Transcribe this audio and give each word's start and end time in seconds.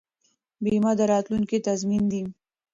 بیمه 0.63 0.91
د 0.99 1.01
راتلونکي 1.13 1.57
تضمین 1.67 2.03
دی. 2.11 2.23